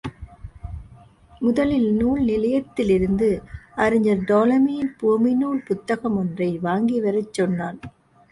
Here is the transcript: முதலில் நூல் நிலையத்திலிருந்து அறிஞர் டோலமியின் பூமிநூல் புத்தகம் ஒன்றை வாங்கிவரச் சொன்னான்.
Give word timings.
முதலில் 1.41 1.89
நூல் 1.93 2.21
நிலையத்திலிருந்து 2.21 3.29
அறிஞர் 3.75 4.23
டோலமியின் 4.23 4.91
பூமிநூல் 5.01 5.61
புத்தகம் 5.63 6.17
ஒன்றை 6.17 6.59
வாங்கிவரச் 6.63 7.33
சொன்னான். 7.33 7.79